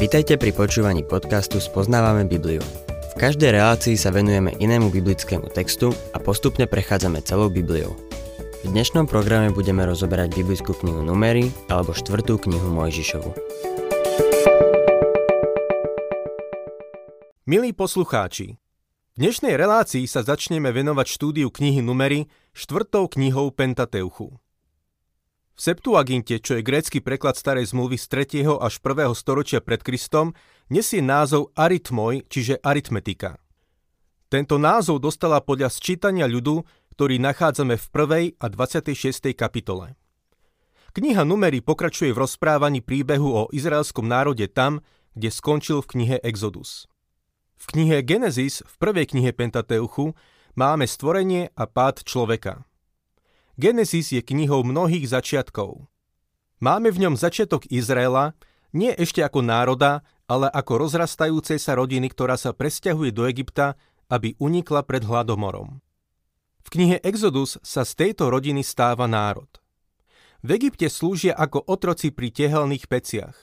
[0.00, 2.64] Vitajte pri počúvaní podcastu Spoznávame Bibliu.
[3.12, 7.92] V každej relácii sa venujeme inému biblickému textu a postupne prechádzame celou Bibliou.
[8.64, 13.28] V dnešnom programe budeme rozoberať biblickú knihu Numery alebo štvrtú knihu Mojžišovu.
[17.44, 22.24] Milí poslucháči, v dnešnej relácii sa začneme venovať štúdiu knihy Numery
[22.56, 24.32] štvrtou knihou Pentateuchu.
[25.60, 28.48] V Septuaginte, čo je grécky preklad starej zmluvy z 3.
[28.64, 29.12] až 1.
[29.12, 30.32] storočia pred Kristom,
[30.72, 33.36] nesie názov aritmoj, čiže aritmetika.
[34.32, 36.64] Tento názov dostala podľa sčítania ľudu,
[36.96, 37.86] ktorý nachádzame v
[38.32, 38.40] 1.
[38.40, 39.36] a 26.
[39.36, 40.00] kapitole.
[40.96, 44.80] Kniha Numery pokračuje v rozprávaní príbehu o izraelskom národe tam,
[45.12, 46.88] kde skončil v knihe Exodus.
[47.60, 50.16] V knihe Genesis, v prvej knihe Pentateuchu,
[50.56, 52.64] máme stvorenie a pád človeka–
[53.60, 55.84] Genesis je knihou mnohých začiatkov.
[56.64, 58.32] Máme v ňom začiatok Izraela,
[58.72, 63.76] nie ešte ako národa, ale ako rozrastajúcej sa rodiny, ktorá sa presťahuje do Egypta,
[64.08, 65.84] aby unikla pred hladomorom.
[66.64, 69.52] V knihe Exodus sa z tejto rodiny stáva národ.
[70.40, 73.36] V Egypte slúžia ako otroci pri tehelných peciach.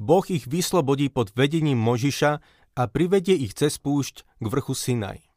[0.00, 2.40] Boh ich vyslobodí pod vedením Možiša
[2.72, 5.29] a privedie ich cez púšť k vrchu Sinaj.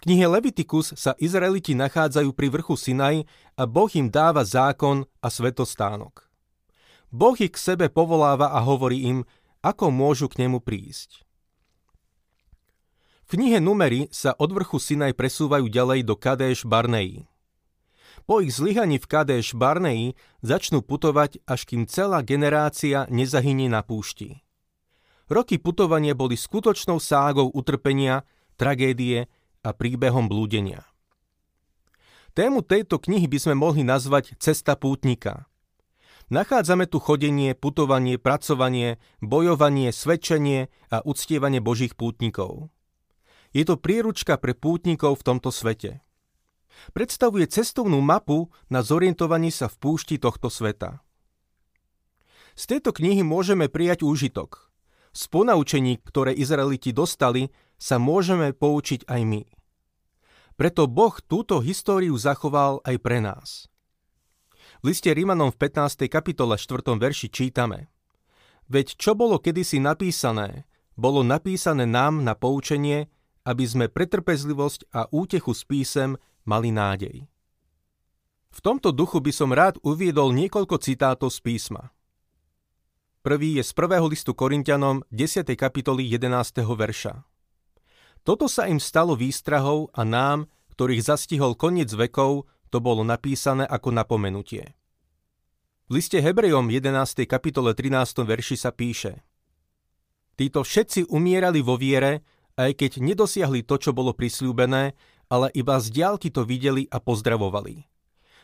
[0.00, 5.28] V knihe Levitikus sa Izraeliti nachádzajú pri vrchu Sinaj a Boh im dáva zákon a
[5.28, 6.24] svetostánok.
[7.12, 9.28] Boh ich k sebe povoláva a hovorí im,
[9.60, 11.20] ako môžu k nemu prísť.
[13.28, 17.28] V knihe Numery sa od vrchu Sinaj presúvajú ďalej do Kadeš Barneji.
[18.24, 24.40] Po ich zlyhaní v Kadeš Barneji začnú putovať, až kým celá generácia nezahynie na púšti.
[25.28, 28.24] Roky putovania boli skutočnou ságou utrpenia,
[28.56, 29.28] tragédie
[29.60, 30.88] a príbehom blúdenia.
[32.32, 35.50] Tému tejto knihy by sme mohli nazvať Cesta pútnika.
[36.30, 42.70] Nachádzame tu chodenie, putovanie, pracovanie, bojovanie, svedčenie a uctievanie Božích pútnikov.
[43.50, 46.06] Je to príručka pre pútnikov v tomto svete.
[46.94, 51.02] Predstavuje cestovnú mapu na zorientovanie sa v púšti tohto sveta.
[52.54, 54.50] Z tejto knihy môžeme prijať úžitok–
[55.10, 59.42] z ponaučení, ktoré Izraeliti dostali, sa môžeme poučiť aj my.
[60.60, 63.72] Preto Boh túto históriu zachoval aj pre nás.
[64.84, 66.04] V liste Rímanom v 15.
[66.12, 67.00] kapitole 4.
[67.00, 67.88] verši čítame
[68.68, 70.68] Veď čo bolo kedysi napísané,
[71.00, 73.08] bolo napísané nám na poučenie,
[73.48, 77.24] aby sme pretrpezlivosť a útechu s písem mali nádej.
[78.50, 81.94] V tomto duchu by som rád uviedol niekoľko citátov z písma.
[83.24, 85.48] Prvý je z prvého listu Korintianom 10.
[85.56, 86.60] kapitoly 11.
[86.64, 87.29] verša.
[88.20, 90.44] Toto sa im stalo výstrahou a nám,
[90.76, 94.76] ktorých zastihol koniec vekov, to bolo napísané ako napomenutie.
[95.90, 97.26] V liste Hebrejom 11.
[97.26, 98.22] kapitole 13.
[98.22, 99.24] verši sa píše
[100.38, 102.22] Títo všetci umierali vo viere,
[102.54, 104.94] aj keď nedosiahli to, čo bolo prisľúbené,
[105.30, 107.88] ale iba z diálky to videli a pozdravovali.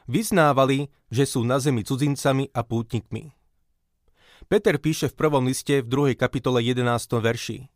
[0.06, 3.34] Vyznávali, že sú na zemi cudzincami a pútnikmi.
[4.46, 6.20] Peter píše v prvom liste v 2.
[6.20, 6.86] kapitole 11.
[7.18, 7.66] verši.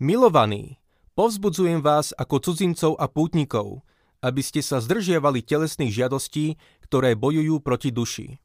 [0.00, 0.79] Milovaní,
[1.20, 3.84] povzbudzujem vás ako cudzincov a pútnikov,
[4.24, 6.56] aby ste sa zdržiavali telesných žiadostí,
[6.88, 8.40] ktoré bojujú proti duši.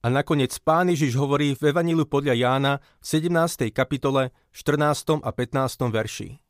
[0.00, 2.72] A nakoniec pán Ježiš hovorí v Evanilu podľa Jána
[3.04, 3.68] v 17.
[3.76, 5.20] kapitole 14.
[5.20, 5.92] a 15.
[5.92, 6.40] verši.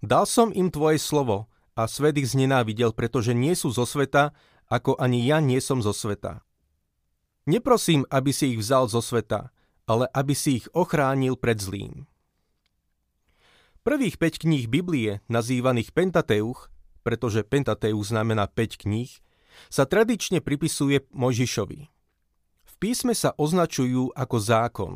[0.00, 4.32] Dal som im tvoje slovo a svet ich znenávidel, pretože nie sú zo sveta,
[4.72, 6.40] ako ani ja nie som zo sveta.
[7.44, 9.52] Neprosím, aby si ich vzal zo sveta,
[9.84, 12.08] ale aby si ich ochránil pred zlým.
[13.84, 16.72] Prvých 5 kníh Biblie, nazývaných Pentateuch,
[17.04, 19.12] pretože Pentateuch znamená 5 kníh,
[19.68, 21.92] sa tradične pripisuje Mojžišovi.
[22.64, 24.92] V písme sa označujú ako zákon.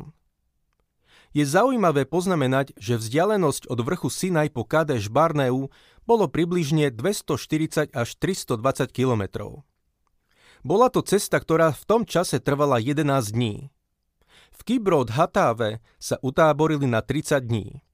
[1.37, 5.69] Je zaujímavé poznamenať, že vzdialenosť od vrchu Sinaj po Kadeš Barneu
[6.09, 9.61] bolo približne 240 až 320 kilometrov.
[10.65, 13.05] Bola to cesta, ktorá v tom čase trvala 11
[13.37, 13.69] dní.
[14.49, 17.85] V Kibrod Hatáve sa utáborili na 30 dní.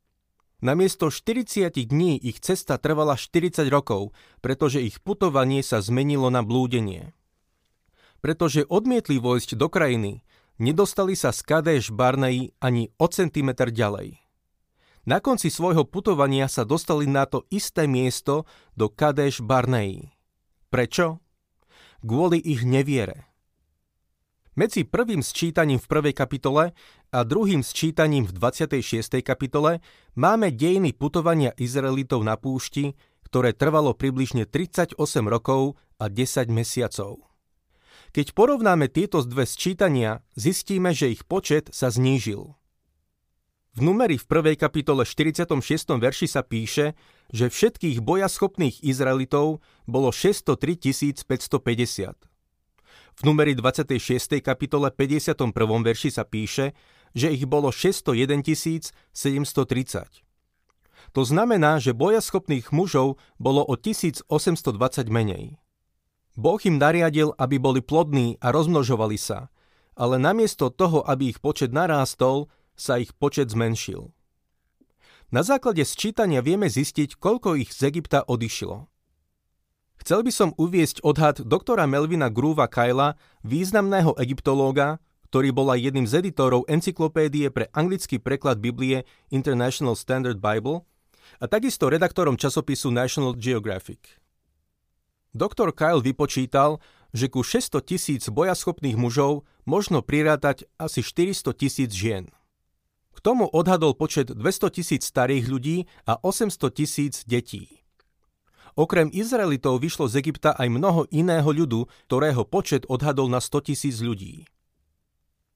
[0.66, 7.14] Namiesto 40 dní ich cesta trvala 40 rokov, pretože ich putovanie sa zmenilo na blúdenie.
[8.18, 10.26] Pretože odmietli vojsť do krajiny,
[10.58, 14.18] nedostali sa z Kadeš Barnei ani o centimetr ďalej.
[15.06, 20.18] Na konci svojho putovania sa dostali na to isté miesto do Kadeš Barnei.
[20.74, 21.22] Prečo?
[22.02, 23.30] Kvôli ich neviere.
[24.56, 26.72] Medzi prvým sčítaním v prvej kapitole
[27.12, 29.19] a druhým sčítaním v 26.
[29.19, 29.84] kapitole
[30.16, 32.96] máme dejiny putovania Izraelitov na púšti,
[33.28, 34.96] ktoré trvalo približne 38
[35.28, 37.19] rokov a 10 mesiacov.
[38.16, 42.56] Keď porovnáme tieto dve sčítania, zistíme, že ich počet sa znížil.
[43.75, 44.56] V numeri v 1.
[44.56, 45.51] kapitole 46.
[46.00, 46.96] verši sa píše,
[47.28, 50.80] že všetkých bojaschopných Izraelitov bolo 603
[51.28, 52.35] 550.
[53.16, 54.44] V numeri 26.
[54.44, 55.56] kapitole 51.
[55.56, 56.76] verši sa píše,
[57.16, 58.44] že ich bolo 601
[59.16, 60.26] 730.
[61.16, 64.28] To znamená, že bojaschopných mužov bolo o 1820
[65.08, 65.56] menej.
[66.36, 69.48] Boh im nariadil, aby boli plodní a rozmnožovali sa,
[69.96, 74.12] ale namiesto toho, aby ich počet narástol, sa ich počet zmenšil.
[75.32, 78.92] Na základe sčítania vieme zistiť, koľko ich z Egypta odišlo.
[80.02, 83.16] Chcel by som uviesť odhad doktora Melvina Grúva Kyla,
[83.48, 85.00] významného egyptológa,
[85.32, 89.04] ktorý bol aj jedným z editorov encyklopédie pre anglický preklad Biblie
[89.34, 90.88] International Standard Bible
[91.42, 94.22] a takisto redaktorom časopisu National Geographic.
[95.36, 96.80] Doktor Kyle vypočítal,
[97.12, 102.32] že ku 600 tisíc bojaschopných mužov možno prirátať asi 400 tisíc žien.
[103.12, 105.78] K tomu odhadol počet 200 tisíc starých ľudí
[106.08, 107.85] a 800 tisíc detí.
[108.75, 114.04] Okrem Izraelitov vyšlo z Egypta aj mnoho iného ľudu, ktorého počet odhadol na 100 tisíc
[114.04, 114.44] ľudí.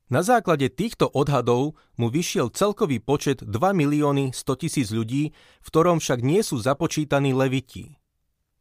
[0.08, 6.00] Na základe týchto odhadov mu vyšiel celkový počet 2 milióny 100 tisíc ľudí, v ktorom
[6.00, 8.00] však nie sú započítaní leviti.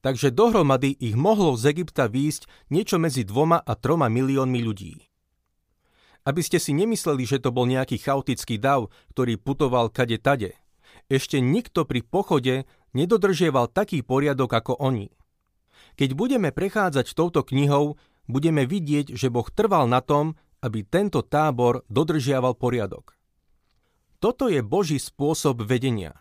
[0.03, 5.07] Takže dohromady ich mohlo z Egypta výjsť niečo medzi dvoma a troma miliónmi ľudí.
[6.27, 10.59] Aby ste si nemysleli, že to bol nejaký chaotický dav, ktorý putoval kade tade.
[11.09, 15.13] Ešte nikto pri pochode nedodržieval taký poriadok ako oni.
[15.99, 17.99] Keď budeme prechádzať touto knihou,
[18.31, 23.15] budeme vidieť, že Boh trval na tom, aby tento tábor dodržiaval poriadok.
[24.19, 26.15] Toto je Boží spôsob vedenia.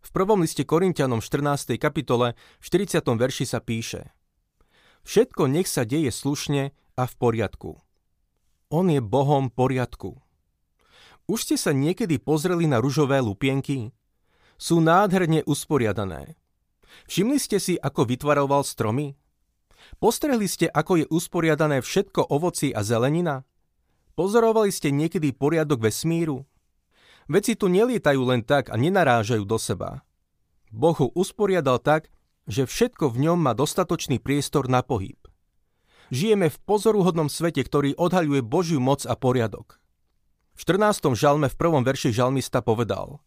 [0.00, 1.78] V prvom liste Korintianom 14.
[1.78, 3.04] kapitole v 40.
[3.04, 4.10] verši sa píše
[5.06, 7.78] Všetko nech sa deje slušne a v poriadku.
[8.70, 10.18] On je Bohom poriadku.
[11.30, 13.94] Už ste sa niekedy pozreli na ružové lupienky?
[14.60, 16.36] Sú nádherne usporiadané.
[17.08, 19.16] Všimli ste si, ako vytvaroval stromy?
[19.96, 23.48] Postrehli ste, ako je usporiadané všetko ovoci a zelenina?
[24.20, 26.44] Pozorovali ste niekedy poriadok vesmíru?
[27.24, 30.04] Veci tu nelietajú len tak a nenarážajú do seba.
[30.68, 32.12] Boh usporiadal tak,
[32.44, 35.16] že všetko v ňom má dostatočný priestor na pohyb.
[36.12, 39.80] Žijeme v pozoruhodnom svete, ktorý odhaľuje Božiu moc a poriadok.
[40.52, 41.16] V 14.
[41.16, 43.24] žalme v prvom verši žalmista povedal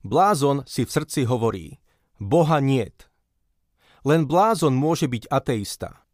[0.00, 1.76] Blázon si v srdci hovorí
[2.16, 3.12] Boha niet.
[4.00, 6.08] Len blázon môže byť ateista.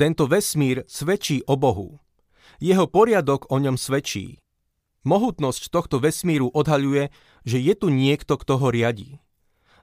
[0.00, 2.00] Tento vesmír svedčí o Bohu.
[2.64, 4.40] Jeho poriadok o ňom svedčí.
[5.04, 7.12] Mohutnosť tohto vesmíru odhaľuje,
[7.44, 9.20] že je tu niekto, kto ho riadi.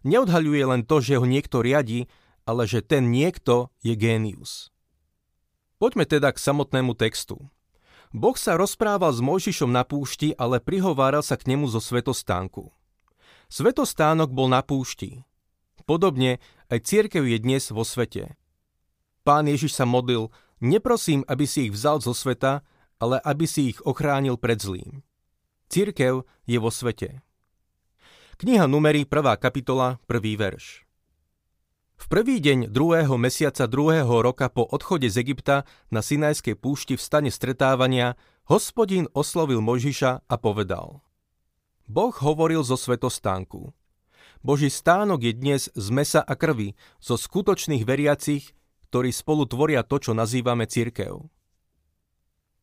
[0.02, 2.10] Neodhaľuje len to, že ho niekto riadi,
[2.46, 4.74] ale že ten niekto je génius.
[5.78, 7.38] Poďme teda k samotnému textu.
[8.10, 12.75] Boh sa rozprával s Mojžišom na púšti, ale prihováral sa k nemu zo svetostánku.
[13.56, 15.24] Svetostánok bol na púšti.
[15.88, 18.36] Podobne aj církev je dnes vo svete.
[19.24, 20.28] Pán Ježiš sa modlil,
[20.60, 22.68] neprosím, aby si ich vzal zo sveta,
[23.00, 25.08] ale aby si ich ochránil pred zlým.
[25.72, 27.24] Církev je vo svete.
[28.44, 29.40] Kniha numerí 1.
[29.40, 30.20] kapitola, 1.
[30.36, 30.84] verš.
[31.96, 37.06] V prvý deň druhého mesiaca druhého roka po odchode z Egypta na Sinajskej púšti v
[37.08, 38.20] stane stretávania
[38.52, 41.05] hospodín oslovil Možiša a povedal
[41.86, 43.70] Boh hovoril zo svetostánku.
[44.42, 48.58] Boží stánok je dnes z mesa a krvi, zo skutočných veriacich,
[48.90, 51.30] ktorí spolu tvoria to, čo nazývame církev.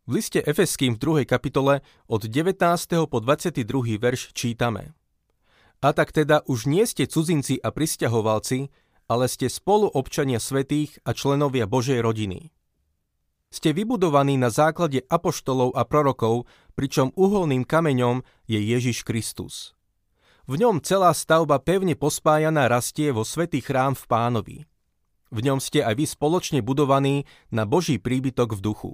[0.02, 1.30] V liste Efeským v 2.
[1.30, 2.58] kapitole od 19.
[3.06, 3.62] po 22.
[4.02, 4.98] verš čítame
[5.78, 8.74] A tak teda už nie ste cudzinci a pristahovalci,
[9.06, 12.50] ale ste spoluobčania svetých a členovia Božej rodiny.
[13.52, 19.76] Ste vybudovaní na základe apoštolov a prorokov, pričom uholným kameňom je Ježiš Kristus.
[20.48, 24.58] V ňom celá stavba pevne pospájaná rastie vo svetý chrám v pánovi.
[25.28, 28.92] V ňom ste aj vy spoločne budovaní na Boží príbytok v duchu.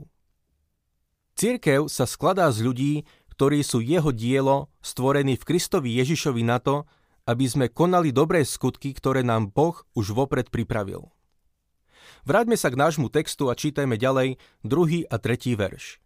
[1.38, 2.92] Cirkev sa skladá z ľudí,
[3.38, 6.82] ktorí sú jeho dielo, stvorení v Kristovi Ježišovi na to,
[7.30, 11.06] aby sme konali dobré skutky, ktoré nám Boh už vopred pripravil.
[12.26, 16.02] Vráťme sa k nášmu textu a čítajme ďalej druhý a tretí verš.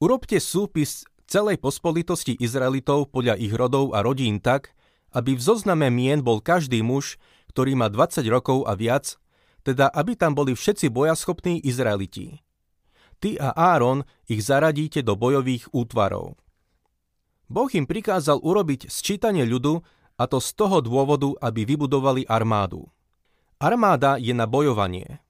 [0.00, 4.72] Urobte súpis celej pospolitosti Izraelitov podľa ich rodov a rodín tak,
[5.12, 7.20] aby v zozname mien bol každý muž,
[7.52, 9.18] ktorý má 20 rokov a viac,
[9.66, 12.40] teda aby tam boli všetci bojaschopní Izraeliti.
[13.20, 16.40] Ty a Áron ich zaradíte do bojových útvarov.
[17.50, 19.82] Boh im prikázal urobiť sčítanie ľudu
[20.16, 22.88] a to z toho dôvodu, aby vybudovali armádu.
[23.60, 25.20] Armáda je na bojovanie.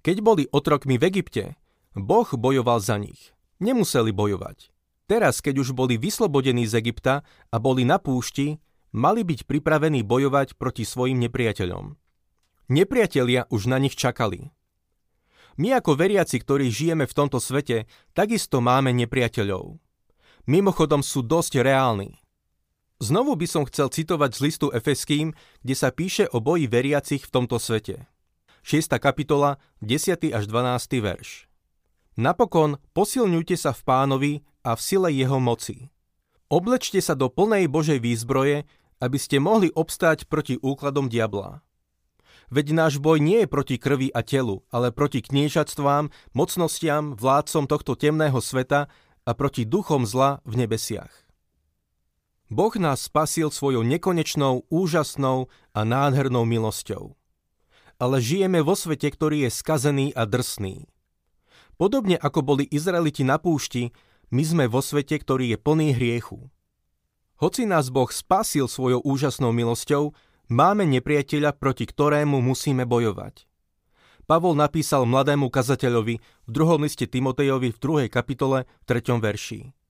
[0.00, 1.60] Keď boli otrokmi v Egypte,
[1.92, 3.36] Boh bojoval za nich.
[3.60, 4.72] Nemuseli bojovať.
[5.04, 8.56] Teraz, keď už boli vyslobodení z Egypta a boli na púšti,
[8.96, 11.92] mali byť pripravení bojovať proti svojim nepriateľom.
[12.72, 14.48] Nepriatelia už na nich čakali.
[15.60, 17.84] My ako veriaci, ktorí žijeme v tomto svete,
[18.16, 19.76] takisto máme nepriateľov.
[20.48, 22.23] Mimochodom sú dosť reálni.
[23.04, 27.32] Znovu by som chcel citovať z listu Efeským, kde sa píše o boji veriacich v
[27.36, 28.08] tomto svete.
[28.64, 28.96] 6.
[28.96, 30.32] kapitola, 10.
[30.32, 31.04] až 12.
[31.04, 31.44] verš.
[32.16, 34.32] Napokon posilňujte sa v pánovi
[34.64, 35.92] a v sile jeho moci.
[36.48, 38.64] Oblečte sa do plnej Božej výzbroje,
[39.04, 41.60] aby ste mohli obstáť proti úkladom diabla.
[42.48, 48.00] Veď náš boj nie je proti krvi a telu, ale proti kniežatstvám, mocnostiam, vládcom tohto
[48.00, 48.88] temného sveta
[49.28, 51.23] a proti duchom zla v nebesiach.
[52.52, 57.16] Boh nás spasil svojou nekonečnou, úžasnou a nádhernou milosťou
[57.98, 60.86] ale žijeme vo svete, ktorý je skazený a drsný.
[61.74, 63.90] Podobne ako boli Izraeliti na púšti,
[64.30, 66.50] my sme vo svete, ktorý je plný hriechu.
[67.38, 70.14] Hoci nás Boh spasil svojou úžasnou milosťou,
[70.46, 73.46] máme nepriateľa, proti ktorému musíme bojovať.
[74.24, 78.08] Pavol napísal mladému kazateľovi v druhom liste Timotejovi v 2.
[78.08, 79.20] kapitole v 3.
[79.20, 79.83] verši.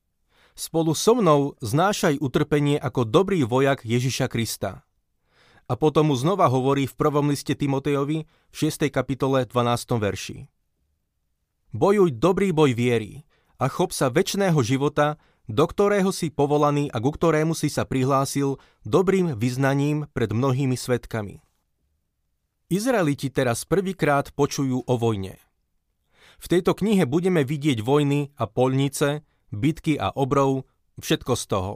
[0.54, 4.87] Spolu so mnou znášaj utrpenie ako dobrý vojak Ježiša Krista
[5.64, 8.87] a potom mu znova hovorí v prvom liste Timotejovi v 6.
[8.92, 9.96] kapitole 12.
[9.96, 10.38] verši.
[11.75, 13.26] Bojuj dobrý boj viery
[13.58, 15.18] a chop sa väčšného života,
[15.50, 21.42] do ktorého si povolaný a ku ktorému si sa prihlásil dobrým vyznaním pred mnohými svetkami.
[22.70, 25.37] Izraeliti teraz prvýkrát počujú o vojne.
[26.40, 30.66] V tejto knihe budeme vidieť vojny a polnice, bitky a obrov,
[31.00, 31.75] všetko z toho.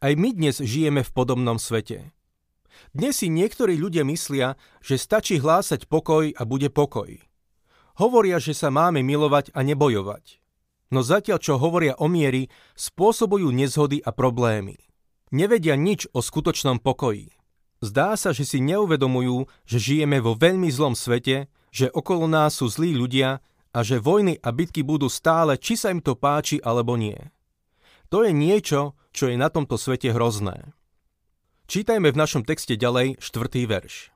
[0.00, 2.14] Aj my dnes žijeme v podobnom svete.
[2.90, 7.22] Dnes si niektorí ľudia myslia, že stačí hlásať pokoj a bude pokoj.
[7.98, 10.42] Hovoria, že sa máme milovať a nebojovať.
[10.90, 14.78] No zatiaľ, čo hovoria o miery, spôsobujú nezhody a problémy.
[15.34, 17.34] Nevedia nič o skutočnom pokoji.
[17.82, 22.70] Zdá sa, že si neuvedomujú, že žijeme vo veľmi zlom svete, že okolo nás sú
[22.70, 23.42] zlí ľudia
[23.74, 27.18] a že vojny a bitky budú stále, či sa im to páči alebo nie.
[28.14, 30.70] To je niečo, čo je na tomto svete hrozné.
[31.66, 34.14] Čítajme v našom texte ďalej štvrtý verš.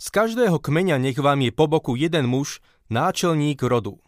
[0.00, 4.00] Z každého kmeňa nech vám je po boku jeden muž, náčelník rodu.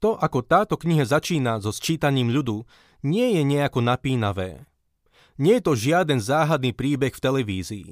[0.00, 2.68] To, ako táto kniha začína so sčítaním ľudu,
[3.00, 4.68] nie je nejako napínavé.
[5.40, 7.90] Nie je to žiaden záhadný príbeh v televízii.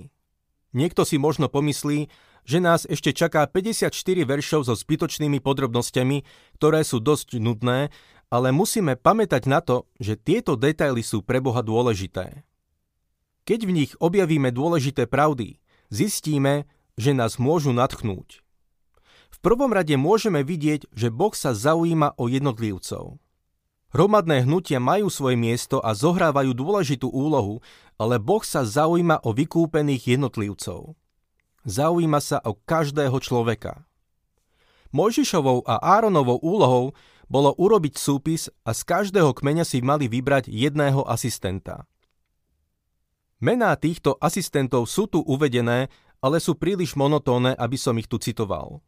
[0.76, 2.12] Niekto si možno pomyslí,
[2.49, 3.93] že nás ešte čaká 54
[4.25, 6.25] veršov so zbytočnými podrobnosťami,
[6.57, 7.93] ktoré sú dosť nudné,
[8.33, 12.49] ale musíme pamätať na to, že tieto detaily sú pre Boha dôležité.
[13.45, 15.61] Keď v nich objavíme dôležité pravdy,
[15.93, 16.64] zistíme,
[16.97, 18.40] že nás môžu natchnúť.
[19.28, 23.21] V prvom rade môžeme vidieť, že Boh sa zaujíma o jednotlivcov.
[23.93, 27.61] Hromadné hnutia majú svoje miesto a zohrávajú dôležitú úlohu,
[28.00, 30.97] ale Boh sa zaujíma o vykúpených jednotlivcov.
[31.68, 33.84] Zaujíma sa o každého človeka.
[34.88, 36.96] Mojžišovou a Áronovou úlohou
[37.28, 41.84] bolo urobiť súpis a z každého kmeňa si mali vybrať jedného asistenta.
[43.37, 45.92] Mená týchto asistentov sú tu uvedené,
[46.25, 48.80] ale sú príliš monotónne, aby som ich tu citoval.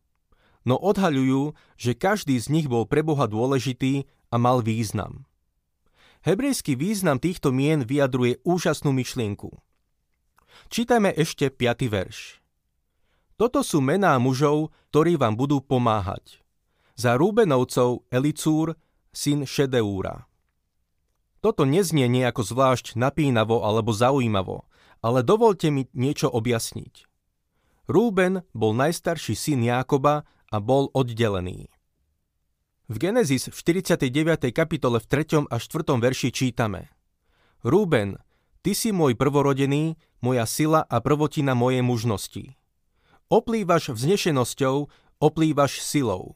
[0.65, 5.29] No odhaľujú, že každý z nich bol pre Boha dôležitý a mal význam.
[6.25, 9.53] Hebrejský význam týchto mien vyjadruje úžasnú myšlienku.
[10.73, 11.93] Čítajme ešte 5.
[11.93, 12.40] verš.
[13.41, 16.45] Toto sú mená mužov, ktorí vám budú pomáhať.
[16.93, 18.77] Za Rúbenovcov Elicúr,
[19.17, 20.29] syn Šedeúra.
[21.41, 24.69] Toto neznie nejako zvlášť napínavo alebo zaujímavo,
[25.01, 27.09] ale dovolte mi niečo objasniť.
[27.89, 31.73] Rúben bol najstarší syn Jákoba a bol oddelený.
[32.93, 34.53] V Genesis v 49.
[34.53, 35.49] kapitole v 3.
[35.49, 35.97] a 4.
[35.97, 36.93] verši čítame
[37.65, 38.21] Rúben,
[38.61, 42.60] ty si môj prvorodený, moja sila a prvotina mojej mužnosti.
[43.31, 44.91] Oplývaš vznešenosťou,
[45.23, 46.35] oplývaš silou.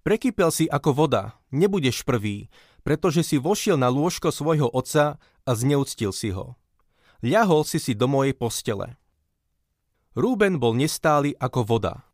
[0.00, 2.48] Prekypel si ako voda, nebudeš prvý,
[2.80, 6.56] pretože si vošiel na lôžko svojho otca a zneúctil si ho.
[7.20, 8.96] Ľahol si si do mojej postele.
[10.16, 12.08] Rúben bol nestály ako voda.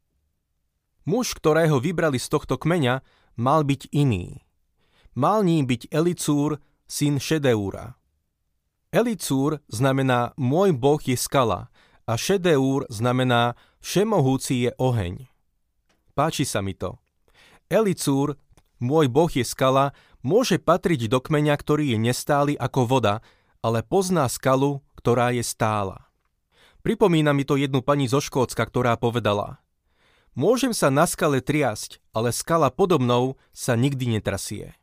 [1.06, 3.06] Muž, ktorého vybrali z tohto kmeňa,
[3.38, 4.42] mal byť iný.
[5.14, 6.58] Mal ním byť Elicúr,
[6.90, 7.94] syn Šedeúra.
[8.90, 11.70] Elicúr znamená môj boh je skala
[12.10, 15.30] a Šedeúr znamená všemohúci je oheň.
[16.18, 16.98] Páči sa mi to.
[17.70, 18.34] Elicúr,
[18.82, 19.94] môj boh je skala,
[20.26, 23.22] môže patriť do kmeňa, ktorý je nestály ako voda,
[23.62, 26.10] ale pozná skalu, ktorá je stála.
[26.82, 29.62] Pripomína mi to jednu pani zo Škótska, ktorá povedala
[30.34, 34.74] Môžem sa na skale triasť, ale skala podobnou sa nikdy netrasie.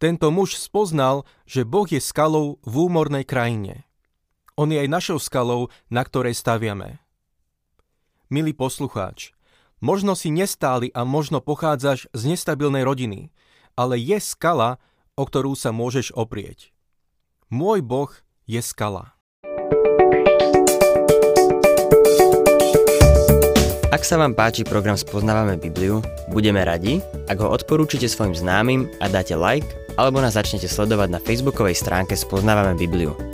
[0.00, 3.84] Tento muž spoznal, že Boh je skalou v úmornej krajine.
[4.54, 7.02] On je aj našou skalou, na ktorej staviame.
[8.30, 9.34] Milý poslucháč,
[9.82, 13.34] možno si nestáli a možno pochádzaš z nestabilnej rodiny,
[13.74, 14.78] ale je skala,
[15.18, 16.70] o ktorú sa môžeš oprieť.
[17.50, 18.14] Môj Boh
[18.46, 19.18] je skala.
[23.90, 25.98] Ak sa vám páči program Spoznávame Bibliu,
[26.30, 29.66] budeme radi, ak ho odporúčite svojim známym a dáte like,
[29.98, 33.33] alebo nás začnete sledovať na facebookovej stránke Spoznávame Bibliu.